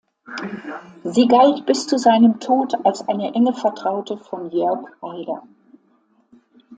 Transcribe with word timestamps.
Sie 1.03 1.27
galt 1.27 1.67
bis 1.67 1.85
zu 1.85 1.99
seinem 1.99 2.39
Tod 2.39 2.73
als 2.83 3.07
eine 3.07 3.35
enge 3.35 3.53
Vertraute 3.53 4.17
von 4.17 4.49
Jörg 4.49 4.89
Haider. 4.99 5.43